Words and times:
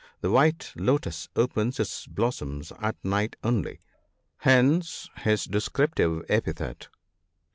The 0.21 0.31
white 0.31 0.73
lotus 0.75 1.29
opens 1.35 1.79
its 1.79 2.07
blossoms 2.07 2.73
at 2.79 2.95
night 3.05 3.35
only, 3.43 3.81
hence 4.37 5.07
his 5.17 5.45
descriptive 5.45 6.25
epithet. 6.27 6.87